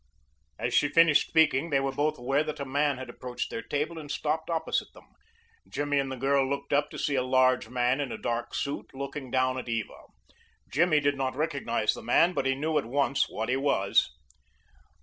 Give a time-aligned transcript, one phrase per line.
[0.57, 3.99] As she finished speaking they were both aware that a man had approached their table
[3.99, 5.05] and stopped opposite them.
[5.69, 8.95] Jimmy and the girl looked up to see a large man in a dark suit
[8.95, 10.05] looking down at Eva.
[10.71, 14.09] Jimmy did not recognize the man, but he knew at once what he was.